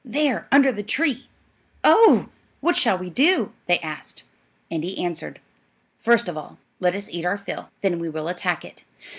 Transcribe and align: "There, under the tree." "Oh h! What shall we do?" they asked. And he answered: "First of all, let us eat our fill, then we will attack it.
"There, 0.03 0.47
under 0.51 0.71
the 0.71 0.81
tree." 0.81 1.27
"Oh 1.83 2.21
h! 2.23 2.29
What 2.59 2.75
shall 2.75 2.97
we 2.97 3.11
do?" 3.11 3.53
they 3.67 3.77
asked. 3.81 4.23
And 4.71 4.83
he 4.83 4.97
answered: 4.97 5.39
"First 5.99 6.27
of 6.27 6.35
all, 6.35 6.57
let 6.79 6.95
us 6.95 7.07
eat 7.11 7.23
our 7.23 7.37
fill, 7.37 7.69
then 7.81 7.99
we 7.99 8.09
will 8.09 8.27
attack 8.27 8.65
it. 8.65 8.83